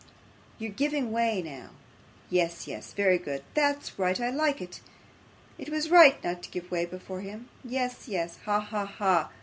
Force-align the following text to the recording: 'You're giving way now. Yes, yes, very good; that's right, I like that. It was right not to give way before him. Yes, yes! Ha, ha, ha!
'You're 0.57 0.71
giving 0.71 1.11
way 1.11 1.43
now. 1.43 1.69
Yes, 2.31 2.65
yes, 2.67 2.91
very 2.91 3.19
good; 3.19 3.43
that's 3.53 3.99
right, 3.99 4.19
I 4.19 4.31
like 4.31 4.57
that. 4.57 4.81
It 5.59 5.69
was 5.69 5.91
right 5.91 6.17
not 6.23 6.41
to 6.41 6.49
give 6.49 6.71
way 6.71 6.87
before 6.87 7.21
him. 7.21 7.49
Yes, 7.63 8.07
yes! 8.07 8.39
Ha, 8.45 8.59
ha, 8.61 8.85
ha! 8.87 9.29